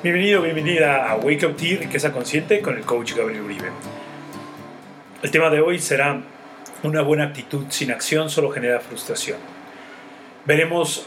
Bienvenido, 0.00 0.42
bienvenida 0.42 1.10
a 1.10 1.16
Wake 1.16 1.44
Up 1.44 1.56
Tea, 1.56 1.76
riqueza 1.80 2.12
consciente 2.12 2.60
con 2.60 2.76
el 2.76 2.84
coach 2.84 3.14
Gabriel 3.16 3.42
Uribe. 3.42 3.68
El 5.24 5.32
tema 5.32 5.50
de 5.50 5.60
hoy 5.60 5.80
será 5.80 6.22
una 6.84 7.02
buena 7.02 7.24
actitud 7.24 7.66
sin 7.70 7.90
acción 7.90 8.30
solo 8.30 8.50
genera 8.50 8.78
frustración. 8.78 9.38
Veremos 10.44 11.04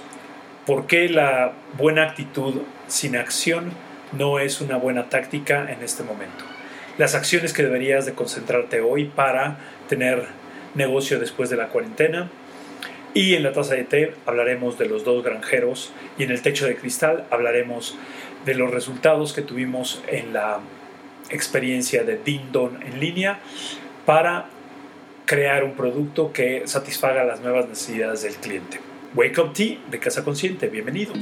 por 0.65 0.87
qué 0.87 1.07
la 1.07 1.53
buena 1.77 2.03
actitud 2.03 2.63
sin 2.87 3.15
acción 3.15 3.71
no 4.11 4.39
es 4.39 4.59
una 4.59 4.75
buena 4.75 5.07
táctica 5.07 5.71
en 5.71 5.81
este 5.83 6.03
momento. 6.03 6.43
Las 6.97 7.15
acciones 7.15 7.53
que 7.53 7.63
deberías 7.63 8.05
de 8.05 8.11
concentrarte 8.11 8.81
hoy 8.81 9.05
para 9.05 9.55
tener 9.87 10.25
negocio 10.75 11.17
después 11.17 11.49
de 11.49 11.55
la 11.55 11.67
cuarentena. 11.67 12.29
Y 13.13 13.35
en 13.35 13.43
la 13.43 13.51
taza 13.51 13.75
de 13.75 13.83
té 13.83 14.13
hablaremos 14.25 14.77
de 14.77 14.85
los 14.85 15.03
dos 15.03 15.23
granjeros 15.23 15.91
y 16.17 16.23
en 16.23 16.31
el 16.31 16.41
techo 16.41 16.65
de 16.65 16.75
cristal 16.75 17.25
hablaremos 17.29 17.97
de 18.45 18.55
los 18.55 18.71
resultados 18.71 19.33
que 19.33 19.41
tuvimos 19.41 20.01
en 20.07 20.31
la 20.33 20.59
experiencia 21.29 22.03
de 22.03 22.17
Dindon 22.17 22.81
en 22.83 22.99
línea 22.99 23.39
para 24.05 24.45
crear 25.25 25.63
un 25.63 25.73
producto 25.73 26.31
que 26.31 26.63
satisfaga 26.67 27.23
las 27.23 27.41
nuevas 27.41 27.67
necesidades 27.67 28.23
del 28.23 28.35
cliente. 28.35 28.79
Wake 29.13 29.41
Up 29.41 29.53
Tea 29.53 29.77
de 29.89 29.99
Casa 29.99 30.23
Consciente, 30.23 30.67
bienvenidos. 30.67 31.17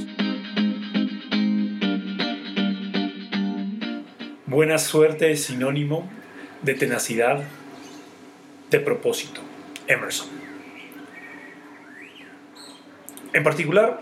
Buena 4.46 4.78
suerte 4.78 5.30
es 5.30 5.44
sinónimo 5.44 6.08
de 6.62 6.74
tenacidad, 6.74 7.42
de 8.70 8.80
propósito. 8.80 9.40
Emerson. 9.86 10.39
En 13.32 13.44
particular, 13.44 14.00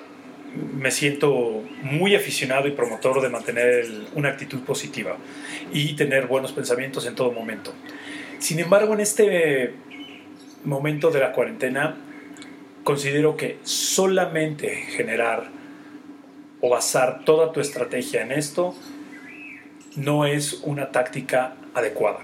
me 0.55 0.91
siento 0.91 1.63
muy 1.83 2.15
aficionado 2.15 2.67
y 2.69 2.73
promotor 2.73 3.21
de 3.21 3.29
mantener 3.29 3.87
una 4.15 4.31
actitud 4.31 4.61
positiva 4.61 5.17
y 5.73 5.95
tener 5.95 6.27
buenos 6.27 6.53
pensamientos 6.53 7.07
en 7.07 7.15
todo 7.15 7.33
momento. 7.33 7.75
Sin 8.39 8.59
embargo, 8.59 8.95
en 8.95 9.01
este 9.01 9.75
momento 10.65 11.11
de 11.11 11.21
la 11.21 11.33
cuarentena, 11.33 11.97
considero 12.85 13.37
que 13.37 13.59
solamente 13.65 14.69
generar 14.69 15.51
o 16.61 16.71
basar 16.71 17.25
toda 17.25 17.53
tu 17.53 17.61
estrategia 17.61 18.23
en 18.23 18.33
esto 18.33 18.75
no 19.97 20.25
es 20.25 20.61
una 20.65 20.91
táctica 20.91 21.55
adecuada. 21.75 22.21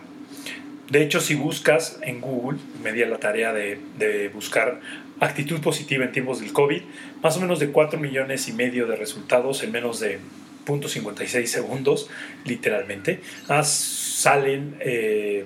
De 0.88 1.02
hecho, 1.02 1.20
si 1.20 1.34
buscas 1.34 1.98
en 2.02 2.20
Google, 2.20 2.58
me 2.82 2.92
di 2.92 3.04
la 3.04 3.18
tarea 3.18 3.52
de, 3.52 3.78
de, 3.98 4.28
buscar 4.28 4.80
actitud 5.20 5.60
positiva 5.60 6.04
en 6.04 6.12
tiempos 6.12 6.40
del 6.40 6.52
COVID, 6.52 6.82
más 7.22 7.36
o 7.36 7.40
menos 7.40 7.58
de 7.58 7.70
4 7.70 7.98
millones 7.98 8.48
y 8.48 8.52
medio 8.52 8.86
de 8.86 8.96
resultados 8.96 9.62
en 9.62 9.72
menos 9.72 10.00
de 10.00 10.18
0.56 10.66 11.46
segundos, 11.46 12.10
literalmente, 12.44 13.20
salen 13.62 14.76
eh, 14.80 15.44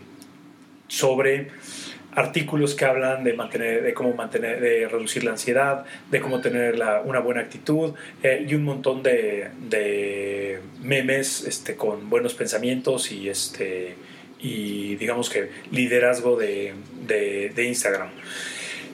sobre 0.87 1.49
artículos 2.13 2.75
que 2.75 2.85
hablan 2.85 3.23
de, 3.23 3.35
mantener, 3.35 3.83
de 3.83 3.95
cómo 3.95 4.15
mantener, 4.15 4.61
de 4.61 4.89
reducir 4.89 5.25
la 5.25 5.33
ansiedad, 5.33 5.85
de 6.11 6.21
cómo 6.21 6.41
tener 6.41 6.75
una 7.05 7.21
buena 7.21 7.43
actitud 7.43 7.95
eh, 8.23 8.45
y 8.49 8.55
un 8.55 8.65
montón 8.65 9.03
de, 9.03 10.61
memes 10.83 11.45
este, 11.45 11.77
con 11.77 12.09
buenos 12.11 12.35
pensamientos 12.35 13.13
y, 13.13 13.29
este, 13.29 13.95
y 14.41 14.97
digamos 14.97 15.31
que 15.31 15.51
liderazgo 15.71 16.37
de, 16.37 16.75
de 17.07 17.65
Instagram. 17.65 18.11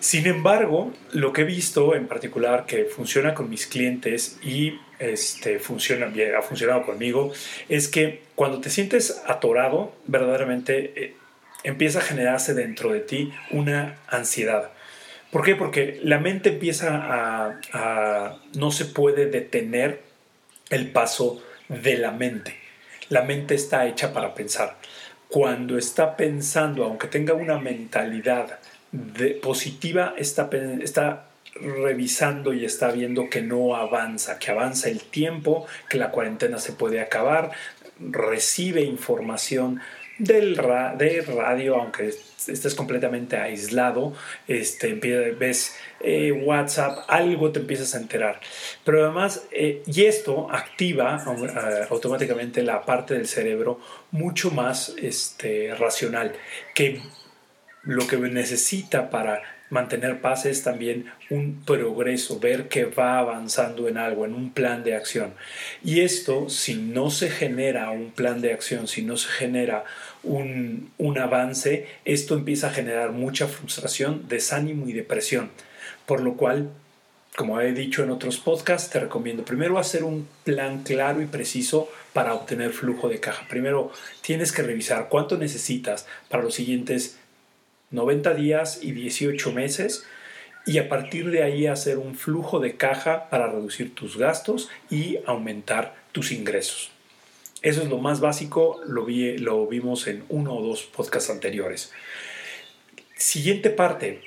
Sin 0.05 0.27
embargo, 0.27 0.93
lo 1.13 1.33
que 1.33 1.41
he 1.41 1.45
visto 1.47 1.95
en 1.95 2.09
particular 2.09 2.67
que 2.67 2.85
funciona 2.85 3.33
con 3.33 3.49
mis 3.49 3.67
clientes 3.67 4.39
y 4.43 4.79
este, 4.99 5.59
funciona 5.59 6.13
ha 6.37 6.43
funcionado 6.43 6.85
conmigo, 6.85 7.33
es 7.71 7.89
que 7.89 8.21
cuando 8.35 8.61
te 8.61 8.69
sientes 8.69 9.23
atorado, 9.27 9.97
verdaderamente 10.07 10.93
eh, 10.95 11.17
empieza 11.63 12.01
a 12.01 12.03
generarse 12.03 12.53
dentro 12.53 12.93
de 12.93 13.01
ti 13.01 13.33
una 13.51 13.97
ansiedad. 14.07 14.73
¿Por 15.31 15.43
qué? 15.43 15.57
Porque 15.57 15.99
la 16.03 16.19
mente 16.19 16.51
empieza 16.51 16.97
a, 16.97 17.61
a 17.73 18.37
no 18.57 18.73
se 18.73 18.85
puede 18.85 19.25
detener 19.25 20.03
el 20.69 20.91
paso 20.93 21.43
de 21.69 21.97
la 21.97 22.11
mente. 22.11 22.59
La 23.09 23.23
mente 23.23 23.55
está 23.55 23.87
hecha 23.87 24.13
para 24.13 24.35
pensar. 24.35 24.77
Cuando 25.29 25.79
está 25.79 26.15
pensando, 26.15 26.85
aunque 26.85 27.07
tenga 27.07 27.33
una 27.33 27.59
mentalidad 27.59 28.59
positiva 29.43 30.15
está, 30.17 30.49
está 30.81 31.27
revisando 31.57 32.53
y 32.53 32.65
está 32.65 32.91
viendo 32.91 33.29
que 33.31 33.43
no 33.43 33.77
avanza, 33.77 34.39
que 34.39 34.51
avanza 34.51 34.89
el 34.89 35.01
tiempo, 35.01 35.67
que 35.89 35.99
la 35.99 36.11
cuarentena 36.11 36.59
se 36.59 36.73
puede 36.73 37.01
acabar, 37.01 37.53
recibe 37.99 38.83
información 38.83 39.81
del 40.19 40.55
de 40.55 41.23
radio, 41.23 41.77
aunque 41.77 42.09
estés 42.09 42.75
completamente 42.75 43.37
aislado, 43.37 44.13
este, 44.47 44.95
ves 44.95 45.77
eh, 46.01 46.31
WhatsApp, 46.31 46.99
algo 47.09 47.51
te 47.51 47.61
empiezas 47.61 47.95
a 47.95 47.99
enterar. 47.99 48.41
Pero 48.85 49.05
además, 49.05 49.45
eh, 49.51 49.83
y 49.87 50.05
esto 50.05 50.49
activa 50.53 51.25
uh, 51.27 51.93
automáticamente 51.93 52.63
la 52.63 52.85
parte 52.85 53.15
del 53.15 53.27
cerebro 53.27 53.81
mucho 54.13 54.51
más 54.51 54.95
este, 54.99 55.75
racional, 55.75 56.33
que 56.75 57.01
lo 57.85 58.07
que 58.07 58.17
necesita 58.17 59.11
para 59.11 59.43
mantener 59.71 60.21
paz 60.21 60.47
es 60.47 60.63
también 60.63 61.07
un 61.31 61.63
progreso, 61.65 62.39
ver 62.39 62.69
que 62.69 62.85
va 62.85 63.19
avanzando 63.19 63.89
en 63.89 63.99
algo, 63.99 64.25
en 64.25 64.35
un 64.35 64.53
plan 64.53 64.85
de 64.85 64.95
acción. 64.95 65.35
Y 65.83 66.01
esto, 66.01 66.49
si 66.49 66.75
no 66.75 67.11
se 67.11 67.31
genera 67.31 67.91
un 67.91 68.13
plan 68.13 68.41
de 68.41 68.53
acción, 68.53 68.87
si 68.87 69.03
no 69.03 69.17
se 69.17 69.29
genera 69.29 69.85
un, 70.23 70.93
un 70.99 71.19
avance, 71.19 71.87
esto 72.05 72.35
empieza 72.35 72.69
a 72.69 72.73
generar 72.73 73.13
mucha 73.13 73.49
frustración, 73.49 74.29
desánimo 74.29 74.89
y 74.89 74.93
depresión. 74.93 75.51
Por 76.07 76.21
lo 76.21 76.37
cual, 76.37 76.71
como 77.35 77.61
he 77.61 77.73
dicho 77.73 78.05
en 78.05 78.11
otros 78.11 78.39
podcasts, 78.39 78.91
te 78.91 79.01
recomiendo 79.01 79.45
primero 79.45 79.79
hacer 79.79 80.05
un 80.05 80.29
plan 80.45 80.85
claro 80.85 81.21
y 81.21 81.27
preciso 81.27 81.89
para 82.13 82.35
obtener 82.35 82.71
flujo 82.71 83.09
de 83.09 83.19
caja. 83.19 83.47
Primero 83.49 83.91
tienes 84.21 84.53
que 84.53 84.63
revisar 84.63 85.09
cuánto 85.09 85.37
necesitas 85.37 86.07
para 86.29 86.45
los 86.45 86.55
siguientes 86.55 87.19
90 87.95 88.35
días 88.35 88.81
y 88.83 88.93
18 88.93 89.53
meses 89.53 90.05
y 90.67 90.79
a 90.79 90.89
partir 90.89 91.31
de 91.31 91.43
ahí 91.43 91.67
hacer 91.67 91.99
un 91.99 92.15
flujo 92.15 92.59
de 92.59 92.77
caja 92.77 93.29
para 93.29 93.47
reducir 93.47 93.95
tus 93.95 94.17
gastos 94.17 94.71
y 94.91 95.19
aumentar 95.27 95.95
tus 96.13 96.33
ingresos. 96.33 96.91
Eso 97.63 97.83
es 97.83 97.89
lo 97.89 97.99
más 97.99 98.21
básico, 98.21 98.81
lo, 98.87 99.05
vi, 99.05 99.39
lo 99.39 99.67
vimos 99.67 100.07
en 100.07 100.25
uno 100.29 100.55
o 100.55 100.63
dos 100.63 100.83
podcasts 100.83 101.31
anteriores. 101.31 101.93
Siguiente 103.17 103.71
parte, 103.71 104.21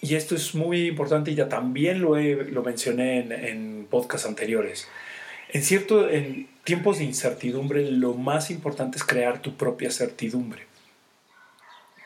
y 0.00 0.16
esto 0.16 0.34
es 0.34 0.54
muy 0.54 0.88
importante 0.88 1.30
y 1.30 1.36
ya 1.36 1.48
también 1.48 2.00
lo, 2.00 2.16
lo 2.16 2.62
mencioné 2.62 3.20
en, 3.20 3.32
en 3.32 3.86
podcasts 3.88 4.26
anteriores. 4.26 4.88
En 5.50 5.62
cierto, 5.62 6.08
en 6.08 6.48
tiempos 6.64 6.98
de 6.98 7.04
incertidumbre, 7.04 7.90
lo 7.90 8.14
más 8.14 8.50
importante 8.50 8.98
es 8.98 9.04
crear 9.04 9.42
tu 9.42 9.56
propia 9.56 9.90
certidumbre. 9.90 10.71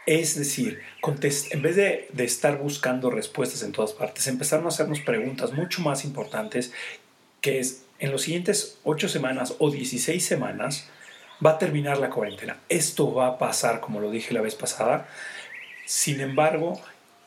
Es 0.06 0.36
decir, 0.36 0.80
en 1.02 1.62
vez 1.62 1.74
de, 1.74 2.08
estar 2.18 2.58
buscando 2.58 3.10
respuestas 3.10 3.64
en 3.64 3.72
todas 3.72 3.92
partes, 3.92 4.28
empezaron 4.28 4.64
a 4.66 4.68
hacernos 4.68 5.00
preguntas 5.00 5.52
mucho 5.52 5.82
más 5.82 6.04
importantes, 6.04 6.72
que 7.40 7.58
es, 7.58 7.82
en 7.98 8.12
los 8.12 8.22
siguientes 8.22 8.78
8 8.84 9.08
semanas 9.08 9.54
o 9.58 9.68
16 9.68 10.24
semanas, 10.24 10.88
va 11.44 11.52
a 11.52 11.58
terminar 11.58 11.98
la 11.98 12.10
cuarentena. 12.10 12.58
Esto 12.68 13.12
va 13.12 13.26
a 13.26 13.38
pasar, 13.38 13.80
como 13.80 13.98
lo 13.98 14.12
dije 14.12 14.32
la 14.32 14.42
vez 14.42 14.54
pasada. 14.54 15.08
Sin 15.86 16.20
embargo, 16.20 16.80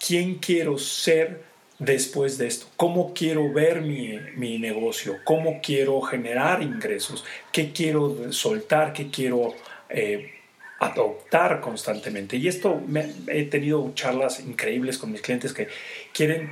¿quién 0.05 0.35
quiero 0.35 0.77
ser 0.77 1.43
después 1.79 2.37
de 2.37 2.47
esto? 2.47 2.67
¿Cómo 2.77 3.13
quiero 3.13 3.51
ver 3.51 3.81
mi, 3.81 4.57
negocio? 4.57 5.17
¿Cómo 5.25 5.59
quiero 5.61 5.99
generar 6.01 6.63
ingresos? 6.63 7.25
¿Qué 7.51 7.73
quiero 7.73 8.31
soltar? 8.31 8.93
¿Qué 8.93 9.11
quiero 9.11 9.53
eh, 9.89 10.38
adoptar 10.79 11.59
constantemente. 11.61 12.37
Y 12.37 12.47
esto 12.47 12.81
he 13.27 13.43
tenido 13.45 13.91
charlas 13.95 14.39
increíbles 14.39 14.97
con 14.97 15.11
mis 15.11 15.21
clientes 15.21 15.53
que 15.53 15.67
quieren 16.13 16.51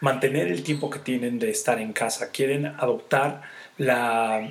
mantener 0.00 0.48
el 0.48 0.62
tiempo 0.62 0.90
que 0.90 0.98
tienen 0.98 1.38
de 1.38 1.50
estar 1.50 1.80
en 1.80 1.92
casa, 1.92 2.30
quieren 2.30 2.66
adoptar 2.66 3.42
la, 3.78 4.48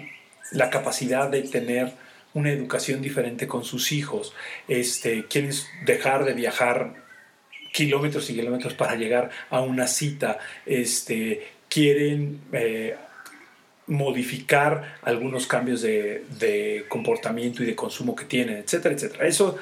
la 0.51 0.69
capacidad 0.69 1.29
de 1.29 1.41
tener 1.44 1.94
una 2.33 2.51
educación 2.51 3.01
diferente 3.01 3.47
con 3.47 3.65
sus 3.65 3.91
hijos, 3.91 4.33
este, 4.68 5.25
quieren 5.27 5.51
dejar 5.85 6.24
de 6.24 6.33
viajar 6.33 6.94
kilómetros 7.74 8.29
y 8.29 8.35
kilómetros 8.35 8.74
para 8.74 8.95
llegar 8.95 9.29
a 9.50 9.62
una 9.62 9.88
cita, 9.88 10.39
este, 10.65 11.47
quieren 11.67 12.41
eh, 12.53 12.95
modificar 13.91 14.99
algunos 15.01 15.47
cambios 15.47 15.81
de, 15.81 16.85
comportamiento 16.88 17.61
y 17.61 17.65
de 17.65 17.75
consumo 17.75 18.15
que 18.15 18.23
tienen, 18.23 18.55
etcétera, 18.55 18.95
etcétera. 18.95 19.27
Eso 19.27 19.57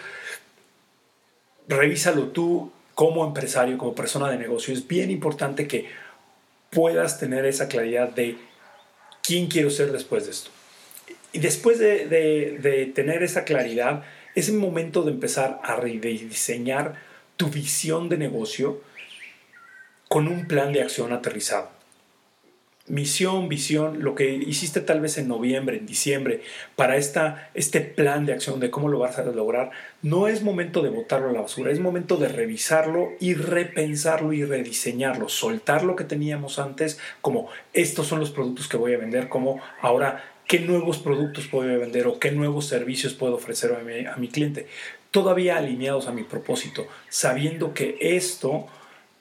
revísalo 1.67 2.27
tú 2.27 2.71
como 2.93 3.25
empresario, 3.25 3.79
como 3.79 3.95
persona 3.95 4.29
de 4.29 4.37
negocio. 4.37 4.71
Es 4.71 4.87
bien 4.87 5.09
importante 5.09 5.67
que 5.67 5.87
puedas 6.69 7.19
tener 7.19 7.43
esa 7.45 7.67
claridad 7.67 8.09
de 8.09 8.37
quién 9.23 9.47
quiero 9.47 9.71
ser 9.71 9.91
después 9.91 10.25
de 10.25 10.31
esto. 10.31 10.51
Y 11.33 11.39
después 11.39 11.79
de, 11.79 12.05
de, 12.07 12.85
tener 12.93 13.23
esa 13.23 13.45
claridad, 13.45 14.03
es 14.35 14.47
el 14.47 14.57
momento 14.57 15.01
de 15.01 15.11
empezar 15.11 15.59
a 15.63 15.75
rediseñar 15.75 17.01
tu 17.35 17.49
visión 17.49 18.09
de 18.09 18.19
negocio 18.19 18.83
con 20.07 20.27
un 20.27 20.47
plan 20.47 20.71
de 20.71 20.83
acción 20.83 21.13
aterrizado 21.13 21.78
misión, 22.89 23.47
visión, 23.49 24.03
lo 24.03 24.15
que 24.15 24.33
hiciste 24.33 24.81
tal 24.81 24.99
vez 24.99 25.17
en 25.17 25.27
noviembre, 25.27 25.77
en 25.77 25.85
diciembre, 25.85 26.41
para 26.75 26.97
esta, 26.97 27.49
este 27.53 27.81
plan 27.81 28.25
de 28.25 28.33
acción 28.33 28.59
de 28.59 28.69
cómo 28.69 28.89
lo 28.89 28.99
vas 28.99 29.17
a 29.17 29.23
lograr, 29.23 29.71
no 30.01 30.27
es 30.27 30.43
momento 30.43 30.81
de 30.81 30.89
botarlo 30.89 31.29
a 31.29 31.33
la 31.33 31.41
basura, 31.41 31.71
es 31.71 31.79
momento 31.79 32.17
de 32.17 32.27
revisarlo 32.27 33.09
y 33.19 33.35
repensarlo 33.35 34.33
y 34.33 34.43
rediseñarlo, 34.43 35.29
soltar 35.29 35.83
lo 35.83 35.95
que 35.95 36.03
teníamos 36.03 36.59
antes, 36.59 36.99
como 37.21 37.49
estos 37.73 38.07
son 38.07 38.19
los 38.19 38.31
productos 38.31 38.67
que 38.67 38.77
voy 38.77 38.93
a 38.93 38.97
vender, 38.97 39.29
como 39.29 39.61
ahora 39.81 40.23
qué 40.47 40.59
nuevos 40.59 40.97
productos 40.97 41.47
puedo 41.47 41.79
vender 41.79 42.07
o 42.07 42.19
qué 42.19 42.31
nuevos 42.31 42.65
servicios 42.65 43.13
puedo 43.13 43.35
ofrecer 43.35 43.71
a 43.73 43.83
mi, 43.83 44.05
a 44.05 44.15
mi 44.15 44.29
cliente, 44.29 44.67
todavía 45.11 45.57
alineados 45.57 46.07
a 46.07 46.11
mi 46.11 46.23
propósito, 46.23 46.87
sabiendo 47.09 47.73
que 47.73 47.97
esto 47.99 48.67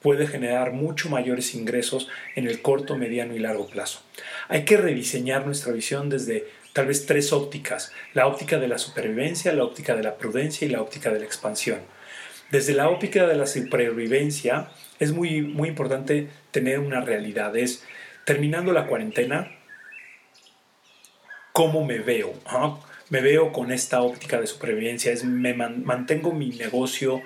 puede 0.01 0.27
generar 0.27 0.73
mucho 0.73 1.09
mayores 1.09 1.55
ingresos 1.55 2.09
en 2.37 2.47
el 2.47 2.63
corto, 2.63 2.97
mediano 2.97 3.35
y 3.35 3.39
largo 3.39 3.69
plazo. 3.69 4.01
Hay 4.49 4.65
que 4.65 4.77
rediseñar 4.77 5.45
nuestra 5.45 5.73
visión 5.73 6.09
desde 6.09 6.47
tal 6.73 6.87
vez 6.87 7.07
tres 7.07 7.33
ópticas, 7.33 7.93
la 8.15 8.27
óptica 8.27 8.59
de 8.59 8.69
la 8.69 8.79
supervivencia, 8.79 9.53
la 9.53 9.65
óptica 9.65 9.97
de 9.97 10.03
la 10.03 10.17
prudencia 10.17 10.67
y 10.67 10.71
la 10.71 10.81
óptica 10.81 11.11
de 11.11 11.19
la 11.19 11.25
expansión. 11.25 11.81
Desde 12.51 12.73
la 12.73 12.89
óptica 12.89 13.27
de 13.27 13.37
la 13.37 13.47
supervivencia 13.47 14.69
es 14.99 15.13
muy, 15.13 15.43
muy 15.43 15.69
importante 15.69 16.29
tener 16.51 16.79
una 16.79 17.01
realidad, 17.01 17.57
es 17.57 17.85
terminando 18.25 18.73
la 18.73 18.87
cuarentena, 18.87 19.53
¿cómo 21.53 21.85
me 21.85 21.99
veo? 21.99 22.35
Me 23.11 23.21
veo 23.21 23.53
con 23.53 23.73
esta 23.73 24.01
óptica 24.03 24.41
de 24.41 24.47
supervivencia, 24.47 25.13
es 25.13 25.25
me 25.25 25.55
mantengo 25.55 26.33
mi 26.33 26.51
negocio 26.51 27.23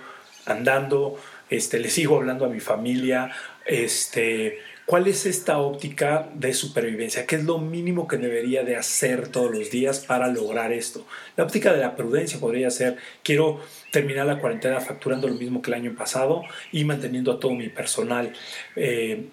andando, 0.47 1.19
este, 1.53 1.79
le 1.79 1.91
sigo 1.91 2.17
hablando 2.17 2.47
a 2.47 2.49
mi 2.49 2.61
familia, 2.61 3.31
este, 3.67 4.59
¿cuál 4.87 5.07
es 5.07 5.27
esta 5.27 5.59
óptica 5.59 6.31
de 6.35 6.55
supervivencia? 6.55 7.27
¿Qué 7.27 7.37
es 7.37 7.45
lo 7.45 7.59
mínimo 7.59 8.09
que 8.09 8.17
debería 8.17 8.65
de 8.65 8.77
hacer 8.77 9.29
todos 9.29 9.51
los 9.51 9.71
días 9.71 10.01
para 10.01 10.29
lograr 10.29 10.73
esto? 10.73 11.07
La 11.37 11.45
óptica 11.45 11.73
de 11.75 11.81
la 11.81 11.95
prudencia 11.95 12.41
podría 12.41 12.71
ser, 12.71 12.97
quiero 13.23 13.61
terminar 13.91 14.25
la 14.25 14.39
cuarentena 14.39 14.81
facturando 14.81 15.29
lo 15.29 15.35
mismo 15.35 15.61
que 15.61 15.71
el 15.71 15.75
año 15.75 15.95
pasado 15.95 16.43
y 16.73 16.85
manteniendo 16.85 17.33
a 17.33 17.39
todo 17.39 17.53
mi 17.53 17.69
personal. 17.69 18.33
Eh, 18.77 19.27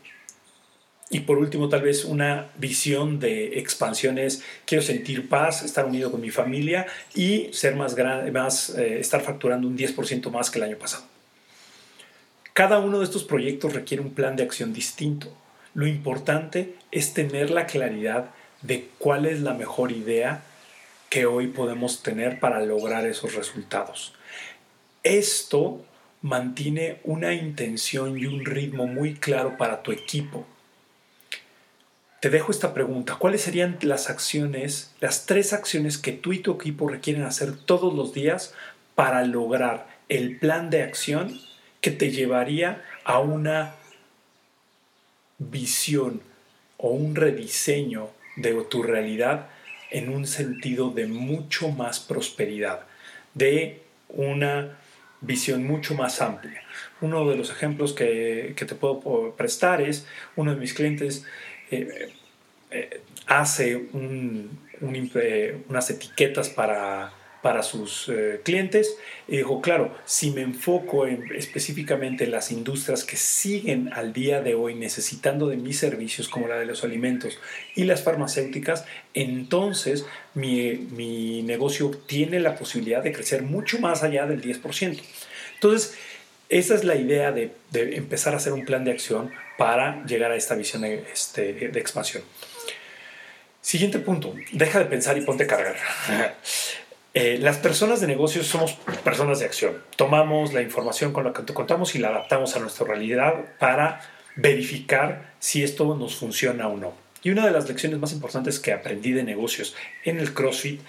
y 1.09 1.21
por 1.21 1.37
último, 1.37 1.69
tal 1.69 1.83
vez 1.83 2.03
una 2.03 2.51
visión 2.57 3.19
de 3.19 3.59
expansiones. 3.59 4.43
Quiero 4.65 4.83
sentir 4.83 5.27
paz, 5.29 5.63
estar 5.63 5.85
unido 5.85 6.11
con 6.11 6.21
mi 6.21 6.31
familia 6.31 6.85
y 7.15 7.49
ser 7.53 7.75
más 7.75 7.95
grande, 7.95 8.29
más, 8.31 8.71
eh, 8.77 8.99
estar 8.99 9.21
facturando 9.21 9.67
un 9.67 9.75
10% 9.75 10.29
más 10.29 10.51
que 10.51 10.59
el 10.59 10.65
año 10.65 10.77
pasado. 10.77 11.18
Cada 12.59 12.79
uno 12.79 12.99
de 12.99 13.05
estos 13.05 13.23
proyectos 13.23 13.71
requiere 13.71 14.03
un 14.03 14.13
plan 14.13 14.35
de 14.35 14.43
acción 14.43 14.73
distinto. 14.73 15.33
Lo 15.73 15.87
importante 15.87 16.75
es 16.91 17.13
tener 17.13 17.51
la 17.51 17.65
claridad 17.67 18.31
de 18.61 18.89
cuál 18.97 19.25
es 19.25 19.39
la 19.39 19.53
mejor 19.53 19.93
idea 19.93 20.43
que 21.09 21.25
hoy 21.25 21.47
podemos 21.47 22.03
tener 22.03 22.41
para 22.41 22.59
lograr 22.59 23.05
esos 23.05 23.33
resultados. 23.33 24.13
Esto 25.03 25.85
mantiene 26.21 26.99
una 27.05 27.33
intención 27.33 28.19
y 28.19 28.25
un 28.25 28.43
ritmo 28.43 28.87
muy 28.87 29.13
claro 29.13 29.55
para 29.57 29.81
tu 29.81 29.93
equipo. 29.93 30.45
Te 32.19 32.29
dejo 32.29 32.51
esta 32.51 32.73
pregunta. 32.73 33.15
¿Cuáles 33.15 33.39
serían 33.39 33.77
las 33.83 34.09
acciones, 34.09 34.93
las 34.99 35.25
tres 35.25 35.53
acciones 35.53 35.97
que 35.97 36.11
tú 36.11 36.33
y 36.33 36.39
tu 36.39 36.55
equipo 36.55 36.89
requieren 36.89 37.23
hacer 37.23 37.55
todos 37.55 37.93
los 37.93 38.13
días 38.13 38.53
para 38.95 39.23
lograr 39.23 39.87
el 40.09 40.37
plan 40.39 40.69
de 40.69 40.83
acción 40.83 41.39
que 41.81 41.91
te 41.91 42.11
llevaría 42.11 42.83
a 43.03 43.19
una 43.19 43.75
visión 45.37 46.21
o 46.77 46.89
un 46.89 47.15
rediseño 47.15 48.09
de 48.35 48.53
tu 48.69 48.83
realidad 48.83 49.47
en 49.91 50.09
un 50.09 50.27
sentido 50.27 50.91
de 50.91 51.07
mucho 51.07 51.69
más 51.69 51.99
prosperidad, 51.99 52.81
de 53.33 53.81
una 54.09 54.77
visión 55.21 55.65
mucho 55.65 55.95
más 55.95 56.21
amplia. 56.21 56.61
Uno 57.01 57.27
de 57.29 57.35
los 57.35 57.49
ejemplos 57.49 57.93
que, 57.93 58.53
te 58.55 58.75
puedo 58.75 59.33
prestar 59.35 59.81
es 59.81 60.05
uno 60.35 60.53
de 60.53 60.59
mis 60.59 60.73
clientes 60.73 61.25
eh, 61.71 62.13
eh, 62.71 63.01
hace 63.25 63.87
unas 64.81 65.89
etiquetas 65.89 66.49
para 66.49 67.13
para 67.41 67.63
sus 67.63 68.09
eh, 68.09 68.41
clientes 68.43 68.97
y 69.27 69.37
dijo, 69.37 69.61
claro, 69.61 69.95
si 70.05 70.31
me 70.31 70.41
enfoco 70.41 71.05
específicamente 71.05 72.25
en 72.25 72.31
las 72.31 72.51
industrias 72.51 73.03
que 73.03 73.15
siguen 73.15 73.91
al 73.93 74.11
día 74.11 74.41
de 74.41 74.55
hoy 74.55 74.75
necesitando 74.75 75.47
de 75.47 75.57
mis 75.57 75.79
servicios 75.79 76.27
como 76.27 76.47
la 76.47 76.57
de 76.57 76.65
los 76.65 76.83
alimentos 76.83 77.39
y 77.75 77.85
las 77.85 78.03
farmacéuticas, 78.03 78.85
entonces 79.13 80.05
mi, 80.33 81.43
negocio 81.43 81.91
tiene 82.05 82.39
la 82.39 82.55
posibilidad 82.55 83.01
de 83.01 83.11
crecer 83.11 83.43
mucho 83.43 83.79
más 83.79 84.03
allá 84.03 84.25
del 84.25 84.41
10%. 84.41 85.01
Entonces, 85.55 85.97
esa 86.49 86.75
es 86.75 86.83
la 86.83 86.95
idea 86.95 87.31
de, 87.31 87.51
empezar 87.73 88.33
a 88.33 88.37
hacer 88.37 88.53
un 88.53 88.65
plan 88.65 88.83
de 88.83 88.91
acción 88.91 89.31
para 89.57 90.05
llegar 90.05 90.31
a 90.31 90.35
esta 90.35 90.55
visión 90.55 90.83
este, 90.83 91.53
de 91.53 91.79
expansión. 91.79 92.23
Siguiente 93.61 93.99
punto, 93.99 94.33
deja 94.51 94.79
de 94.79 94.85
pensar 94.85 95.17
y 95.17 95.21
ponte 95.21 95.43
a 95.43 95.47
cargar. 95.47 95.75
Eh, 97.13 97.39
las 97.41 97.57
personas 97.57 98.01
de 98.01 98.07
negocios 98.07 98.47
somos 98.47 98.73
personas 99.03 99.39
de 99.39 99.45
acción. 99.45 99.81
Tomamos 99.95 100.53
la 100.53 100.61
información 100.61 101.11
con 101.11 101.23
la 101.23 101.33
que 101.33 101.53
contamos 101.53 101.95
y 101.95 101.99
la 101.99 102.09
adaptamos 102.09 102.55
a 102.55 102.59
nuestra 102.59 102.85
realidad 102.85 103.33
para 103.57 104.01
verificar 104.35 105.33
si 105.39 105.63
esto 105.63 105.95
nos 105.95 106.15
funciona 106.15 106.67
o 106.67 106.77
no. 106.77 106.93
Y 107.23 107.31
una 107.31 107.45
de 107.45 107.51
las 107.51 107.67
lecciones 107.67 107.99
más 107.99 108.13
importantes 108.13 108.59
que 108.59 108.71
aprendí 108.71 109.11
de 109.11 109.23
negocios 109.23 109.75
en 110.05 110.19
el 110.19 110.33
CrossFit 110.33 110.81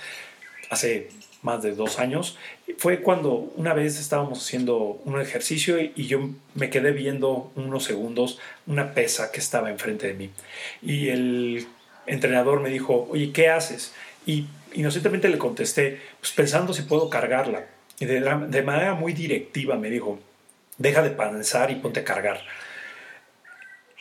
hace 0.69 1.09
más 1.43 1.63
de 1.63 1.75
dos 1.75 1.99
años 1.99 2.37
fue 2.77 3.01
cuando 3.01 3.33
una 3.57 3.73
vez 3.73 3.99
estábamos 3.99 4.41
haciendo 4.41 5.01
un 5.05 5.21
ejercicio 5.21 5.81
y 5.81 6.07
yo 6.07 6.31
me 6.55 6.71
quedé 6.71 6.93
viendo 6.93 7.51
unos 7.57 7.85
segundos 7.85 8.39
una 8.67 8.93
pesa 8.93 9.33
que 9.33 9.41
estaba 9.41 9.71
enfrente 9.71 10.07
de 10.07 10.15
mí. 10.15 10.31
Y 10.83 11.09
el 11.09 11.67
entrenador 12.07 12.61
me 12.61 12.69
dijo, 12.69 13.09
oye, 13.11 13.33
¿qué 13.33 13.49
haces? 13.49 13.93
Y 14.27 14.47
inocentemente 14.75 15.29
le 15.29 15.39
contesté, 15.39 16.01
pues 16.21 16.33
pensando 16.33 16.73
si 16.73 16.83
puedo 16.83 17.11
cargarla. 17.11 17.67
Y 17.99 18.07
de, 18.07 18.21
de 18.21 18.63
manera 18.63 18.95
muy 18.95 19.13
directiva 19.13 19.77
me 19.77 19.91
dijo, 19.91 20.19
deja 20.79 21.03
de 21.03 21.11
pensar 21.11 21.71
y 21.71 21.77
ponte 21.77 22.01
a 22.01 22.05
cargar. 22.05 22.41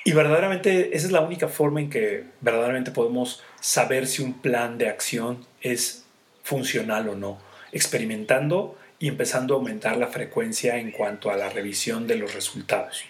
Y 0.05 0.13
verdaderamente 0.13 0.95
esa 0.95 1.07
es 1.07 1.11
la 1.11 1.21
única 1.21 1.49
forma 1.49 1.81
en 1.81 1.89
que 1.89 2.23
verdaderamente 2.41 2.91
podemos 2.91 3.43
saber 3.59 4.07
si 4.07 4.21
un 4.21 4.41
plan 4.41 4.77
de 4.77 4.89
acción 4.89 5.45
es 5.61 6.05
funcional 6.43 7.09
o 7.09 7.15
no, 7.15 7.37
experimentando 7.71 8.77
y 8.97 9.07
empezando 9.07 9.53
a 9.53 9.57
aumentar 9.57 9.97
la 9.97 10.07
frecuencia 10.07 10.77
en 10.77 10.91
cuanto 10.91 11.29
a 11.29 11.37
la 11.37 11.49
revisión 11.49 12.07
de 12.07 12.15
los 12.15 12.33
resultados. 12.33 13.03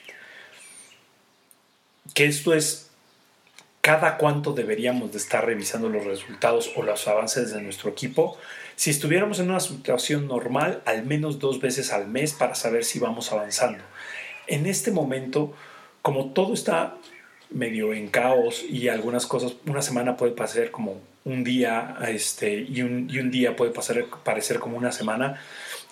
Que 2.13 2.25
esto 2.25 2.53
es 2.53 2.88
cada 3.81 4.17
cuánto 4.17 4.53
deberíamos 4.53 5.11
de 5.11 5.17
estar 5.17 5.45
revisando 5.45 5.89
los 5.89 6.05
resultados 6.05 6.71
o 6.75 6.83
los 6.83 7.07
avances 7.07 7.53
de 7.53 7.61
nuestro 7.61 7.89
equipo. 7.89 8.37
Si 8.75 8.89
estuviéramos 8.89 9.39
en 9.39 9.49
una 9.49 9.59
situación 9.59 10.27
normal, 10.27 10.81
al 10.85 11.05
menos 11.05 11.39
dos 11.39 11.59
veces 11.61 11.91
al 11.91 12.07
mes 12.07 12.33
para 12.33 12.55
saber 12.55 12.83
si 12.83 12.99
vamos 12.99 13.31
avanzando. 13.31 13.83
En 14.47 14.65
este 14.65 14.91
momento, 14.91 15.53
como 16.01 16.31
todo 16.31 16.53
está 16.53 16.95
medio 17.49 17.93
en 17.93 18.07
caos 18.09 18.63
y 18.67 18.89
algunas 18.89 19.25
cosas, 19.25 19.53
una 19.65 19.81
semana 19.81 20.17
puede 20.17 20.33
parecer 20.33 20.71
como 20.71 21.01
un 21.25 21.43
día 21.43 21.97
este, 22.07 22.53
y, 22.61 22.81
un, 22.81 23.09
y 23.09 23.19
un 23.19 23.31
día 23.31 23.55
puede 23.55 23.71
pasar, 23.71 24.05
parecer 24.23 24.59
como 24.59 24.77
una 24.77 24.91
semana, 24.91 25.41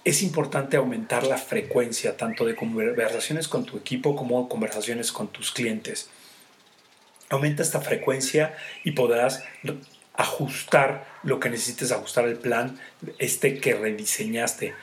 es 0.03 0.21
importante 0.23 0.77
aumentar 0.77 1.25
la 1.25 1.37
frecuencia 1.37 2.15
tanto 2.15 2.45
de 2.45 2.55
conversaciones 2.55 3.47
con 3.47 3.65
tu 3.65 3.77
equipo 3.77 4.15
como 4.15 4.47
conversaciones 4.47 5.11
con 5.11 5.27
tus 5.27 5.51
clientes. 5.51 6.09
Aumenta 7.29 7.63
esta 7.63 7.81
frecuencia 7.81 8.55
y 8.83 8.91
podrás 8.91 9.43
ajustar 10.13 11.05
lo 11.23 11.39
que 11.39 11.49
necesites 11.49 11.91
ajustar 11.91 12.25
el 12.25 12.37
plan 12.37 12.79
este 13.19 13.59
que 13.59 13.75
rediseñaste. 13.75 14.73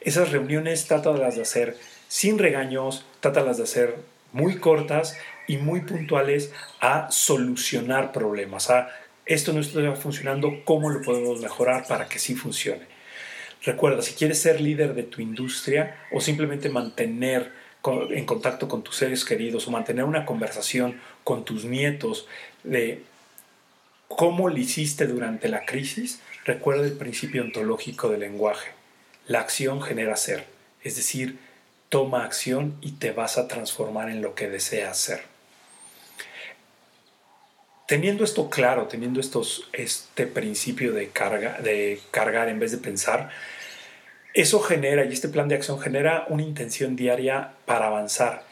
Esas 0.00 0.32
reuniones 0.32 0.86
trátalas 0.86 1.36
de 1.36 1.42
hacer 1.42 1.76
sin 2.08 2.38
regaños, 2.38 3.06
trátalas 3.20 3.56
de 3.56 3.64
hacer 3.64 3.96
muy 4.32 4.56
cortas 4.56 5.16
y 5.46 5.58
muy 5.58 5.82
puntuales 5.82 6.52
a 6.80 7.10
solucionar 7.10 8.12
problemas, 8.12 8.70
a 8.70 8.88
esto 9.24 9.52
no 9.52 9.60
está 9.60 9.94
funcionando, 9.94 10.64
cómo 10.64 10.90
lo 10.90 11.00
podemos 11.02 11.40
mejorar 11.40 11.86
para 11.86 12.08
que 12.08 12.18
sí 12.18 12.34
funcione. 12.34 12.86
Recuerda, 13.62 14.02
si 14.02 14.14
quieres 14.14 14.40
ser 14.40 14.60
líder 14.60 14.94
de 14.94 15.04
tu 15.04 15.20
industria 15.20 15.96
o 16.10 16.20
simplemente 16.20 16.68
mantener 16.68 17.52
en 18.10 18.24
contacto 18.26 18.68
con 18.68 18.82
tus 18.82 18.96
seres 18.96 19.24
queridos 19.24 19.66
o 19.66 19.70
mantener 19.70 20.04
una 20.04 20.24
conversación 20.24 21.00
con 21.24 21.44
tus 21.44 21.64
nietos 21.64 22.26
de 22.64 23.02
cómo 24.08 24.48
lo 24.48 24.56
hiciste 24.56 25.06
durante 25.06 25.48
la 25.48 25.64
crisis, 25.64 26.20
recuerda 26.44 26.84
el 26.84 26.92
principio 26.92 27.42
ontológico 27.42 28.08
del 28.08 28.20
lenguaje. 28.20 28.70
La 29.26 29.40
acción 29.40 29.80
genera 29.80 30.16
ser, 30.16 30.46
es 30.82 30.96
decir, 30.96 31.38
toma 31.88 32.24
acción 32.24 32.76
y 32.80 32.92
te 32.92 33.12
vas 33.12 33.38
a 33.38 33.48
transformar 33.48 34.10
en 34.10 34.22
lo 34.22 34.34
que 34.34 34.48
deseas 34.48 34.98
ser. 34.98 35.22
Teniendo 37.86 38.24
esto 38.24 38.48
claro, 38.48 38.86
teniendo 38.86 39.20
estos, 39.20 39.68
este 39.72 40.26
principio 40.26 40.92
de, 40.92 41.08
carga, 41.08 41.60
de 41.60 42.00
cargar 42.10 42.48
en 42.48 42.58
vez 42.58 42.72
de 42.72 42.78
pensar, 42.78 43.30
eso 44.34 44.60
genera, 44.60 45.04
y 45.04 45.12
este 45.12 45.28
plan 45.28 45.48
de 45.48 45.56
acción 45.56 45.78
genera 45.78 46.24
una 46.28 46.42
intención 46.42 46.96
diaria 46.96 47.52
para 47.66 47.88
avanzar. 47.88 48.44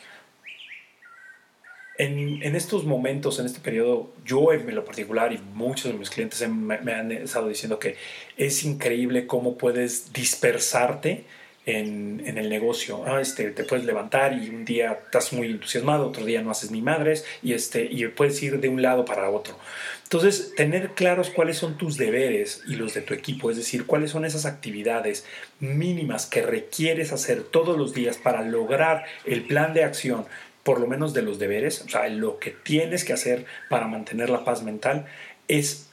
En, 2.03 2.57
estos 2.57 2.85
momentos, 2.85 3.39
en 3.41 3.45
este 3.47 3.61
periodo, 3.61 4.11
yo 4.25 4.55
en 4.55 4.75
lo 4.75 4.87
particular 4.87 5.35
y 5.35 5.39
muchos 5.53 5.93
de 5.93 5.99
mis 5.99 6.09
clientes 6.09 6.49
me, 6.49 6.93
han 6.95 7.13
estado 7.13 7.47
diciendo 7.47 7.79
que 7.79 7.97
es 8.39 8.65
increíble 8.65 9.27
cómo 9.27 9.59
puedes 9.59 10.11
dispersarte 10.11 11.25
en, 11.67 12.23
el 12.25 12.49
negocio. 12.49 13.05
Este, 13.19 13.51
te 13.51 13.65
puedes 13.65 13.85
levantar 13.85 14.33
y 14.33 14.49
un 14.49 14.65
día 14.65 14.99
estás 15.05 15.35
muy 15.35 15.49
entusiasmado, 15.49 16.09
otro 16.09 16.25
día 16.25 16.41
no 16.41 16.51
haces 16.51 16.71
ni 16.71 16.81
madres 16.81 17.27
y, 17.43 17.53
este, 17.53 17.85
y 17.85 18.09
puedes 18.09 18.43
ir 18.43 18.61
de 18.61 18.71
un 18.71 18.81
lado 18.81 19.05
para 19.05 19.29
otro. 19.29 19.59
Entonces, 20.05 20.55
tener 20.57 20.95
claros 20.95 21.29
cuáles 21.29 21.59
son 21.59 21.77
tus 21.77 21.99
deberes 21.99 22.63
y 22.67 22.77
los 22.77 22.95
de 22.95 23.03
tu 23.03 23.13
equipo, 23.13 23.51
es 23.51 23.59
decir, 23.59 23.85
cuáles 23.85 24.11
son 24.11 24.25
esas 24.25 24.47
actividades 24.47 25.27
mínimas 25.61 26.25
que 26.25 26.41
requieres 26.41 27.13
hacer 27.13 27.43
todos 27.43 27.77
los 27.77 27.93
días 27.93 28.17
para 28.17 28.43
lograr 28.43 29.05
el 29.27 29.43
plan 29.45 29.75
de 29.75 29.85
acción, 29.85 30.25
por 30.63 30.81
lo 30.81 30.87
menos 30.87 31.15
de 31.15 31.23
los 31.23 31.39
deberes, 31.39 31.83
o 31.83 31.89
sea, 31.89 32.09
lo 32.09 32.39
que 32.39 32.51
tienes 32.51 33.05
que 33.05 33.13
hacer 33.13 33.47
para 33.69 33.87
mantener 33.87 34.31
la 34.31 34.45
paz 34.45 34.63
mental, 34.63 35.07
es 35.49 35.91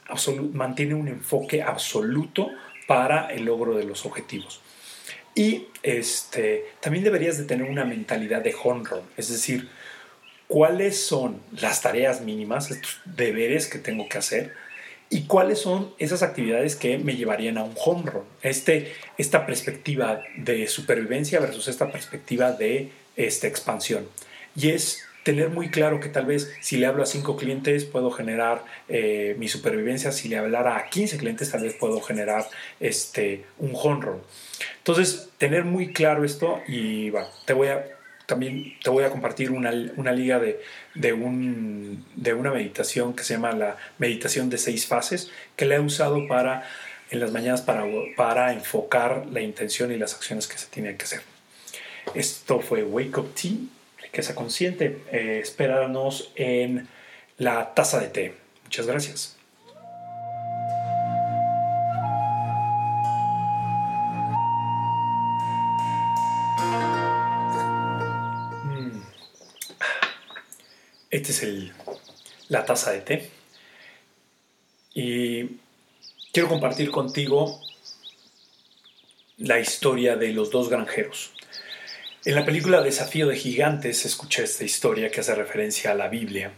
mantiene 0.52 0.94
un 0.94 1.08
enfoque 1.08 1.62
absoluto 1.62 2.50
para 2.86 3.28
el 3.28 3.44
logro 3.44 3.76
de 3.76 3.84
los 3.84 4.06
objetivos. 4.06 4.60
Y 5.34 5.66
este, 5.82 6.64
también 6.80 7.04
deberías 7.04 7.38
de 7.38 7.44
tener 7.44 7.68
una 7.68 7.84
mentalidad 7.84 8.42
de 8.42 8.52
run, 8.52 8.82
es 9.16 9.28
decir, 9.28 9.68
cuáles 10.48 11.00
son 11.04 11.40
las 11.60 11.82
tareas 11.82 12.22
mínimas, 12.22 12.70
estos 12.70 13.00
deberes 13.04 13.68
que 13.68 13.78
tengo 13.78 14.08
que 14.08 14.18
hacer 14.18 14.54
y 15.10 15.22
cuáles 15.22 15.60
son 15.60 15.94
esas 15.98 16.22
actividades 16.22 16.76
que 16.76 16.98
me 16.98 17.16
llevarían 17.16 17.58
a 17.58 17.64
un 17.64 17.74
home. 17.76 18.10
Este, 18.42 18.92
esta 19.16 19.46
perspectiva 19.46 20.22
de 20.36 20.66
supervivencia 20.66 21.40
versus 21.40 21.68
esta 21.68 21.90
perspectiva 21.90 22.52
de 22.52 22.90
esta 23.16 23.46
expansión. 23.46 24.08
Y 24.58 24.70
es 24.70 25.04
tener 25.22 25.50
muy 25.50 25.70
claro 25.70 26.00
que 26.00 26.08
tal 26.08 26.26
vez 26.26 26.52
si 26.60 26.78
le 26.78 26.86
hablo 26.86 27.02
a 27.02 27.06
cinco 27.06 27.36
clientes 27.36 27.84
puedo 27.84 28.10
generar 28.10 28.64
eh, 28.88 29.36
mi 29.38 29.46
supervivencia, 29.46 30.10
si 30.10 30.28
le 30.28 30.38
hablara 30.38 30.76
a 30.76 30.88
15 30.88 31.18
clientes 31.18 31.50
tal 31.50 31.62
vez 31.62 31.74
puedo 31.74 32.00
generar 32.00 32.48
este, 32.80 33.44
un 33.58 33.72
home 33.74 34.04
run. 34.04 34.22
Entonces, 34.78 35.28
tener 35.38 35.64
muy 35.64 35.92
claro 35.92 36.24
esto 36.24 36.60
y 36.66 37.12
te 37.44 37.52
voy 37.52 37.68
a, 37.68 37.84
también 38.26 38.74
te 38.82 38.90
voy 38.90 39.04
a 39.04 39.10
compartir 39.10 39.50
una, 39.52 39.70
una 39.96 40.12
liga 40.12 40.40
de, 40.40 40.60
de, 40.94 41.12
un, 41.12 42.04
de 42.16 42.34
una 42.34 42.50
meditación 42.50 43.14
que 43.14 43.22
se 43.22 43.34
llama 43.34 43.52
la 43.52 43.76
meditación 43.98 44.50
de 44.50 44.58
seis 44.58 44.86
fases, 44.86 45.30
que 45.54 45.66
la 45.66 45.76
he 45.76 45.80
usado 45.80 46.26
para, 46.26 46.66
en 47.10 47.20
las 47.20 47.30
mañanas 47.30 47.62
para, 47.62 47.84
para 48.16 48.52
enfocar 48.52 49.26
la 49.30 49.40
intención 49.40 49.92
y 49.92 49.98
las 49.98 50.14
acciones 50.14 50.48
que 50.48 50.58
se 50.58 50.66
tienen 50.66 50.96
que 50.96 51.04
hacer. 51.04 51.20
Esto 52.14 52.60
fue 52.60 52.82
Wake 52.82 53.18
Up 53.18 53.34
Tea 53.34 53.77
que 54.12 54.22
sea 54.22 54.34
consciente. 54.34 55.02
Eh, 55.12 55.40
espéranos 55.42 56.32
en 56.36 56.88
la 57.38 57.74
taza 57.74 58.00
de 58.00 58.08
té. 58.08 58.34
Muchas 58.64 58.86
gracias. 58.86 59.36
Mm. 68.64 69.00
Este 71.10 71.30
es 71.32 71.42
el, 71.42 71.72
la 72.48 72.64
taza 72.64 72.92
de 72.92 73.00
té. 73.00 73.30
Y 74.94 75.58
quiero 76.32 76.48
compartir 76.48 76.90
contigo 76.90 77.60
la 79.38 79.60
historia 79.60 80.16
de 80.16 80.32
los 80.32 80.50
dos 80.50 80.68
granjeros. 80.68 81.32
En 82.24 82.34
la 82.34 82.44
película 82.44 82.82
Desafío 82.82 83.28
de 83.28 83.36
Gigantes 83.36 84.04
escuché 84.04 84.42
esta 84.42 84.64
historia 84.64 85.08
que 85.08 85.20
hace 85.20 85.36
referencia 85.36 85.92
a 85.92 85.94
la 85.94 86.08
Biblia, 86.08 86.50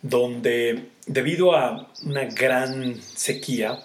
donde 0.00 0.86
debido 1.06 1.54
a 1.54 1.92
una 2.02 2.24
gran 2.24 3.00
sequía, 3.02 3.78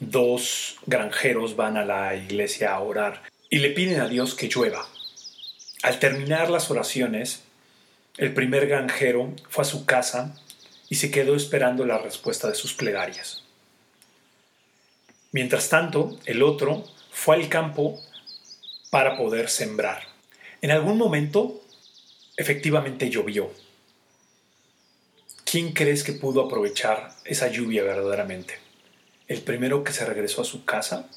dos 0.00 0.76
granjeros 0.84 1.54
van 1.54 1.76
a 1.76 1.84
la 1.84 2.16
iglesia 2.16 2.74
a 2.74 2.80
orar 2.80 3.22
y 3.48 3.60
le 3.60 3.70
piden 3.70 4.00
a 4.00 4.08
Dios 4.08 4.34
que 4.34 4.48
llueva. 4.48 4.88
Al 5.84 6.00
terminar 6.00 6.50
las 6.50 6.68
oraciones, 6.68 7.44
el 8.16 8.34
primer 8.34 8.66
granjero 8.66 9.36
fue 9.48 9.62
a 9.62 9.66
su 9.68 9.86
casa 9.86 10.36
y 10.88 10.96
se 10.96 11.12
quedó 11.12 11.36
esperando 11.36 11.86
la 11.86 11.98
respuesta 11.98 12.48
de 12.48 12.56
sus 12.56 12.74
plegarias. 12.74 13.44
Mientras 15.30 15.68
tanto, 15.68 16.18
el 16.24 16.42
otro 16.42 16.84
fue 17.12 17.36
al 17.36 17.48
campo 17.48 18.02
para 18.90 19.16
poder 19.16 19.48
sembrar. 19.48 20.15
En 20.66 20.72
algún 20.72 20.98
momento, 20.98 21.62
efectivamente 22.36 23.08
llovió. 23.08 23.52
¿Quién 25.44 25.72
crees 25.72 26.02
que 26.02 26.12
pudo 26.12 26.44
aprovechar 26.44 27.14
esa 27.24 27.46
lluvia 27.46 27.84
verdaderamente? 27.84 28.58
¿El 29.28 29.42
primero 29.42 29.84
que 29.84 29.92
se 29.92 30.04
regresó 30.04 30.42
a 30.42 30.44
su 30.44 30.64
casa 30.64 31.08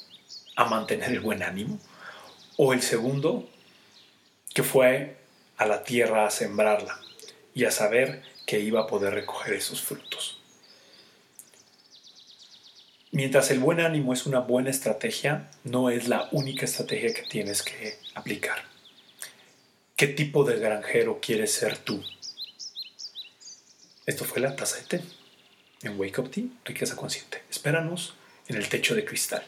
a 0.56 0.66
mantener 0.66 1.10
el 1.10 1.20
buen 1.20 1.42
ánimo? 1.42 1.80
¿O 2.58 2.74
el 2.74 2.84
segundo 2.84 3.50
que 4.54 4.62
fue 4.62 5.18
a 5.58 5.66
la 5.66 5.84
tierra 5.84 6.28
a 6.28 6.30
sembrarla 6.30 7.00
y 7.56 7.66
a 7.66 7.72
saber 7.72 8.22
que 8.46 8.60
iba 8.60 8.82
a 8.82 8.86
poder 8.86 9.16
recoger 9.16 9.56
esos 9.56 9.82
frutos? 9.82 10.40
Mientras 13.10 13.50
el 13.50 13.58
buen 13.58 13.80
ánimo 13.80 14.14
es 14.14 14.28
una 14.28 14.42
buena 14.42 14.70
estrategia, 14.70 15.50
no 15.64 15.90
es 15.90 16.08
la 16.08 16.30
única 16.34 16.66
estrategia 16.66 17.16
que 17.16 17.24
tienes 17.24 17.64
que 17.64 17.98
aplicar. 18.14 18.70
¿Qué 20.00 20.08
tipo 20.08 20.46
de 20.46 20.58
granjero 20.58 21.20
quieres 21.22 21.52
ser 21.52 21.78
tú? 21.78 22.02
Esto 24.06 24.24
fue 24.24 24.40
la 24.40 24.56
taza 24.56 24.78
de 24.78 24.84
té 24.84 25.02
en 25.84 26.00
Wake 26.00 26.22
Up 26.22 26.32
Tea, 26.32 26.46
riqueza 26.64 26.96
consciente. 26.96 27.44
Espéranos 27.50 28.16
en 28.48 28.56
el 28.56 28.70
techo 28.70 28.96
de 28.96 29.04
cristal. 29.04 29.46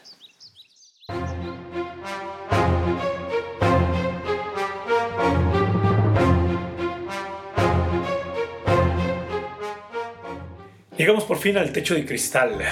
Llegamos 10.98 11.24
por 11.24 11.38
fin 11.38 11.56
al 11.56 11.72
techo 11.72 11.94
de 11.94 12.04
cristal. 12.04 12.62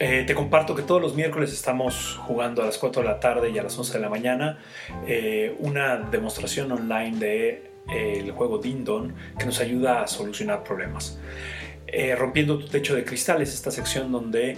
Eh, 0.00 0.24
te 0.26 0.34
comparto 0.34 0.74
que 0.74 0.82
todos 0.82 1.00
los 1.00 1.14
miércoles 1.14 1.52
estamos 1.52 2.18
jugando 2.26 2.62
a 2.62 2.66
las 2.66 2.78
4 2.78 3.02
de 3.02 3.08
la 3.08 3.20
tarde 3.20 3.50
y 3.50 3.58
a 3.58 3.62
las 3.62 3.78
11 3.78 3.92
de 3.92 4.00
la 4.00 4.08
mañana 4.08 4.58
eh, 5.06 5.54
una 5.60 5.96
demostración 5.96 6.72
online 6.72 7.18
de 7.18 7.48
eh, 7.88 8.18
el 8.18 8.32
juego 8.32 8.58
Dindon 8.58 9.14
que 9.38 9.46
nos 9.46 9.60
ayuda 9.60 10.02
a 10.02 10.06
solucionar 10.06 10.64
problemas. 10.64 11.20
rompiendo 12.18 12.58
tu 12.58 12.66
techo 12.66 12.96
de 12.96 13.04
cristal 13.04 13.40
es 13.40 13.54
esta 13.54 13.70
sección 13.70 14.10
donde 14.10 14.56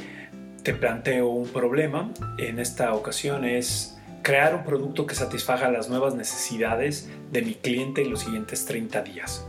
te 0.62 0.72
planteo 0.72 1.28
un 1.28 1.48
problema. 1.48 2.10
En 2.38 2.58
esta 2.58 2.94
ocasión 2.94 3.44
es 3.44 3.98
crear 4.22 4.54
un 4.54 4.64
producto 4.64 5.06
que 5.06 5.14
satisfaga 5.14 5.70
las 5.70 5.90
nuevas 5.90 6.14
necesidades 6.14 7.10
de 7.30 7.42
mi 7.42 7.54
cliente 7.54 8.02
en 8.02 8.10
los 8.10 8.20
siguientes 8.20 8.64
30 8.64 9.02
días. 9.02 9.46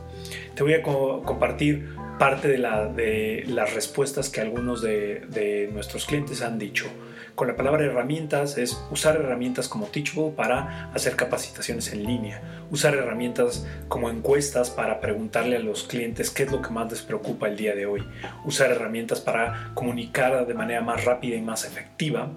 Te 0.53 0.63
voy 0.63 0.73
a 0.73 0.81
compartir 0.81 1.95
parte 2.17 2.47
de, 2.47 2.57
la, 2.57 2.87
de 2.87 3.43
las 3.47 3.73
respuestas 3.73 4.29
que 4.29 4.41
algunos 4.41 4.81
de, 4.81 5.69
nuestros 5.71 6.05
clientes 6.05 6.41
han 6.41 6.57
dicho. 6.57 6.87
Con 7.35 7.47
la 7.47 7.55
palabra 7.55 7.85
herramientas 7.85 8.57
es 8.57 8.81
usar 8.89 9.15
herramientas 9.15 9.67
como 9.67 9.85
Teachable 9.85 10.31
para 10.35 10.91
hacer 10.93 11.15
capacitaciones 11.15 11.93
en 11.93 12.03
línea, 12.03 12.41
usar 12.71 12.95
herramientas 12.95 13.67
como 13.87 14.09
encuestas 14.09 14.71
para 14.71 14.99
preguntarle 14.99 15.57
a 15.57 15.59
los 15.59 15.83
clientes 15.83 16.31
qué 16.31 16.43
es 16.43 16.51
lo 16.51 16.63
que 16.63 16.71
más 16.71 16.89
les 16.89 17.03
preocupa 17.03 17.47
el 17.47 17.55
día 17.55 17.75
de 17.75 17.85
hoy, 17.85 18.03
usar 18.43 18.71
herramientas 18.71 19.21
para 19.21 19.71
comunicar 19.75 20.47
de 20.47 20.53
manera 20.55 20.81
más 20.81 21.05
rápida 21.05 21.35
y 21.35 21.41
más 21.41 21.63
efectiva, 21.63 22.31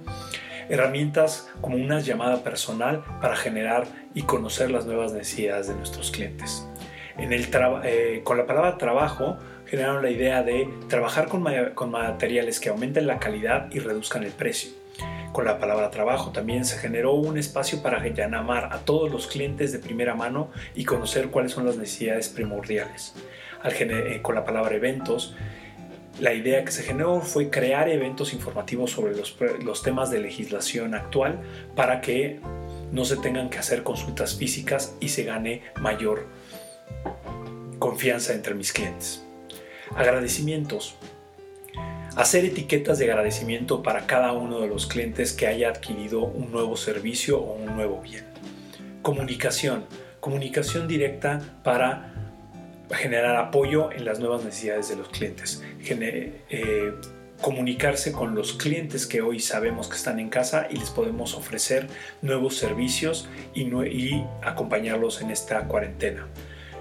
herramientas 0.69 1.49
como 1.63 1.77
una 1.77 2.01
llamada 2.01 2.45
personal 2.45 3.03
para 3.23 3.37
generar 3.37 3.87
y 4.15 4.23
conocer 4.23 4.71
las 4.71 4.85
nuevas 4.85 5.15
necesidades 5.15 5.69
de 5.69 5.75
nuestros 5.75 6.11
clientes. 6.11 6.67
En 7.17 7.33
el 7.33 7.49
eh, 7.85 8.21
con 8.25 8.39
la 8.39 8.47
palabra 8.47 8.79
trabajo 8.79 9.39
generaron 9.71 10.03
la 10.03 10.11
idea 10.11 10.43
de 10.43 10.69
trabajar 10.89 11.29
con, 11.29 11.43
materiales 11.91 12.59
que 12.59 12.71
aumenten 12.71 13.07
la 13.07 13.21
calidad 13.21 13.71
y 13.71 13.79
reduzcan 13.79 14.25
el 14.25 14.33
precio. 14.33 14.73
Con 15.33 15.45
la 15.45 15.61
palabra 15.61 15.91
trabajo 15.91 16.33
también 16.33 16.65
se 16.65 16.77
generó 16.77 17.13
un 17.15 17.39
espacio 17.39 17.81
para 17.81 18.05
llamar 18.09 18.71
a 18.73 18.79
todos 18.79 19.11
los 19.13 19.29
clientes 19.29 19.71
de 19.71 19.79
primera 19.79 20.15
mano 20.15 20.51
y 20.75 20.85
conocer 20.85 21.29
cuáles 21.29 21.53
son 21.53 21.67
las 21.67 21.77
necesidades 21.77 22.29
primordiales. 22.29 23.15
Al 23.63 23.73
eh, 23.73 24.21
con 24.23 24.35
la 24.35 24.45
palabra 24.45 24.75
eventos 24.75 25.37
la 26.19 26.35
idea 26.35 26.65
que 26.65 26.73
se 26.73 26.83
generó 26.83 27.21
fue 27.21 27.49
crear 27.49 27.89
eventos 27.89 28.35
informativos 28.35 28.91
sobre 28.91 29.15
los, 29.15 29.83
temas 29.83 30.11
de 30.11 30.19
legislación 30.19 30.95
actual 30.95 31.41
para 31.77 32.01
que 32.01 32.41
no 32.93 33.05
se 33.05 33.17
tengan 33.17 33.49
que 33.49 33.59
hacer 33.59 33.83
consultas 33.85 34.37
físicas 34.37 34.97
y 35.01 35.09
se 35.09 35.25
gane 35.25 35.63
mayor 35.81 36.27
confianza 37.79 38.35
entre 38.35 38.55
mis 38.55 38.73
clientes. 38.73 39.25
Agradecimientos. 39.95 40.95
Hacer 42.17 42.45
etiquetas 42.45 42.99
de 42.99 43.11
agradecimiento 43.11 43.83
para 43.83 44.07
cada 44.07 44.33
uno 44.33 44.61
de 44.61 44.69
los 44.69 44.87
clientes 44.87 45.33
que 45.33 45.47
haya 45.47 45.69
adquirido 45.69 46.25
un 46.25 46.53
nuevo 46.53 46.77
servicio 46.77 47.41
o 47.41 47.55
un 47.55 47.77
nuevo 47.77 48.01
bien. 48.01 48.25
Comunicación. 49.03 49.85
Comunicación 50.21 50.87
directa 50.87 51.41
para 51.65 52.13
generar 52.91 53.37
apoyo 53.37 53.93
en 53.93 54.05
las 54.05 54.19
nuevas 54.19 54.45
necesidades 54.45 54.89
de 54.89 54.97
los 54.97 55.09
clientes. 55.09 55.63
Eh, 55.89 56.93
comunicarse 57.41 58.13
con 58.13 58.35
los 58.35 58.53
clientes 58.53 59.07
que 59.07 59.23
hoy 59.23 59.41
sabemos 59.41 59.89
que 59.89 59.97
están 59.97 60.21
en 60.21 60.29
casa 60.29 60.67
y 60.71 60.77
les 60.77 60.91
podemos 60.91 61.35
ofrecer 61.35 61.89
nuevos 62.21 62.57
servicios 62.57 63.29
y, 63.55 63.63
y 63.63 64.27
acompañarlos 64.43 65.23
en 65.23 65.31
esta 65.31 65.67
cuarentena. 65.67 66.27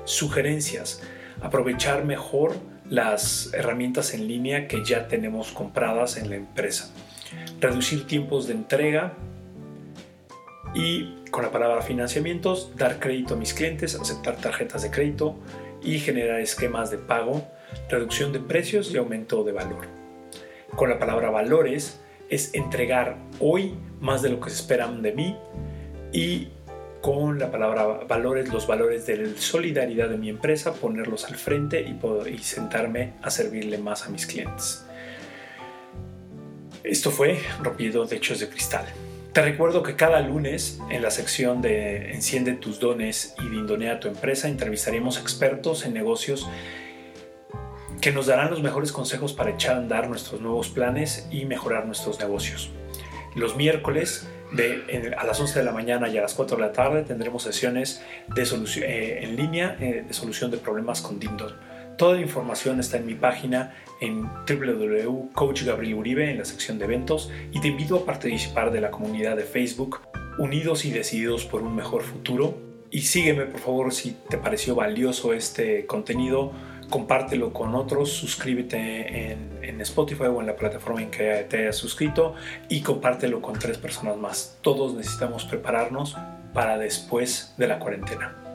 Sugerencias. 0.03 1.01
Aprovechar 1.41 2.03
mejor 2.03 2.55
las 2.89 3.53
herramientas 3.53 4.13
en 4.13 4.27
línea 4.27 4.67
que 4.67 4.83
ya 4.83 5.07
tenemos 5.07 5.51
compradas 5.51 6.17
en 6.17 6.29
la 6.29 6.35
empresa. 6.35 6.91
Reducir 7.59 8.07
tiempos 8.07 8.47
de 8.47 8.53
entrega 8.53 9.13
y 10.73 11.15
con 11.31 11.43
la 11.43 11.51
palabra 11.51 11.81
financiamientos, 11.81 12.71
dar 12.75 12.99
crédito 12.99 13.35
a 13.35 13.37
mis 13.37 13.53
clientes, 13.53 13.95
aceptar 13.95 14.37
tarjetas 14.37 14.81
de 14.81 14.91
crédito 14.91 15.35
y 15.83 15.99
generar 15.99 16.39
esquemas 16.39 16.89
de 16.91 16.97
pago, 16.97 17.47
reducción 17.89 18.33
de 18.33 18.39
precios 18.39 18.91
y 18.91 18.97
aumento 18.97 19.43
de 19.43 19.51
valor. 19.51 19.87
Con 20.75 20.89
la 20.89 20.99
palabra 20.99 21.29
valores 21.29 21.99
es 22.29 22.53
entregar 22.53 23.17
hoy 23.39 23.75
más 23.99 24.21
de 24.21 24.29
lo 24.29 24.39
que 24.39 24.49
se 24.49 24.57
esperan 24.57 25.01
de 25.01 25.11
mí 25.13 25.35
y 26.11 26.49
con 27.01 27.39
la 27.39 27.51
palabra 27.51 27.85
valores, 28.07 28.49
los 28.49 28.67
valores 28.67 29.05
de 29.05 29.17
la 29.17 29.37
solidaridad 29.37 30.09
de 30.09 30.17
mi 30.17 30.29
empresa, 30.29 30.73
ponerlos 30.73 31.25
al 31.25 31.35
frente 31.35 31.81
y, 31.81 31.99
y 32.29 32.37
sentarme 32.39 33.13
a 33.21 33.29
servirle 33.29 33.77
más 33.77 34.05
a 34.05 34.09
mis 34.09 34.25
clientes. 34.25 34.85
Esto 36.83 37.11
fue 37.11 37.39
Rompiendo 37.61 38.05
Techos 38.07 38.39
de 38.39 38.49
Cristal. 38.49 38.85
Te 39.33 39.43
recuerdo 39.43 39.83
que 39.83 39.95
cada 39.95 40.21
lunes 40.21 40.79
en 40.89 41.01
la 41.01 41.11
sección 41.11 41.61
de 41.61 42.13
Enciende 42.13 42.53
tus 42.53 42.79
dones 42.79 43.35
y 43.39 43.47
Dindonea 43.47 43.99
tu 43.99 44.07
empresa 44.07 44.47
entrevistaremos 44.47 45.19
expertos 45.19 45.85
en 45.85 45.93
negocios 45.93 46.49
que 48.01 48.11
nos 48.11 48.27
darán 48.27 48.49
los 48.49 48.63
mejores 48.63 48.91
consejos 48.91 49.33
para 49.33 49.51
echar 49.51 49.75
a 49.75 49.79
andar 49.79 50.09
nuestros 50.09 50.41
nuevos 50.41 50.69
planes 50.69 51.27
y 51.31 51.45
mejorar 51.45 51.85
nuestros 51.85 52.19
negocios. 52.19 52.71
Los 53.35 53.55
miércoles 53.55 54.27
de, 54.51 55.13
a 55.17 55.25
las 55.25 55.39
11 55.39 55.59
de 55.59 55.65
la 55.65 55.71
mañana 55.71 56.09
y 56.09 56.17
a 56.17 56.21
las 56.21 56.33
4 56.33 56.57
de 56.57 56.63
la 56.63 56.71
tarde 56.71 57.03
tendremos 57.03 57.43
sesiones 57.43 58.01
de 58.33 58.43
eh, 58.43 59.19
en 59.23 59.35
línea 59.35 59.77
eh, 59.79 60.03
de 60.07 60.13
solución 60.13 60.51
de 60.51 60.57
problemas 60.57 61.01
con 61.01 61.19
Dindon. 61.19 61.53
Toda 61.97 62.15
la 62.15 62.21
información 62.21 62.79
está 62.79 62.97
en 62.97 63.05
mi 63.05 63.15
página 63.15 63.75
en 63.99 64.23
www.coachgabrieluribe 64.47 66.31
en 66.31 66.37
la 66.37 66.45
sección 66.45 66.79
de 66.79 66.85
eventos 66.85 67.29
y 67.51 67.59
te 67.59 67.67
invito 67.67 67.97
a 67.97 68.05
participar 68.05 68.71
de 68.71 68.79
la 68.79 68.89
comunidad 68.89 69.35
de 69.35 69.43
Facebook 69.43 69.99
Unidos 70.37 70.85
y 70.85 70.91
Decididos 70.91 71.43
por 71.43 71.61
un 71.61 71.75
Mejor 71.75 72.03
Futuro. 72.03 72.57
Y 72.89 73.01
sígueme 73.01 73.45
por 73.45 73.59
favor 73.59 73.93
si 73.93 74.15
te 74.29 74.37
pareció 74.37 74.75
valioso 74.75 75.33
este 75.33 75.85
contenido 75.85 76.53
compártelo 76.89 77.53
con 77.53 77.75
otros, 77.75 78.11
suscríbete 78.11 79.31
en, 79.31 79.59
en, 79.61 79.81
Spotify 79.81 80.23
o 80.23 80.41
en 80.41 80.47
la 80.47 80.55
plataforma 80.55 81.01
en 81.01 81.11
que 81.11 81.45
te 81.49 81.59
hayas 81.59 81.75
suscrito 81.75 82.35
y 82.67 82.81
compártelo 82.81 83.41
con 83.41 83.57
tres 83.57 83.77
personas 83.77 84.17
más. 84.17 84.57
Todos 84.61 84.93
necesitamos 84.93 85.45
prepararnos 85.45 86.17
para 86.53 86.77
después 86.77 87.53
de 87.57 87.67
la 87.67 87.79
cuarentena. 87.79 88.48